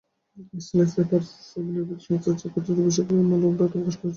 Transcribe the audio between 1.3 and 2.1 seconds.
cyber নিরাপত্তা